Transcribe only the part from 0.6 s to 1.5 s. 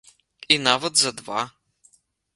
нават за два.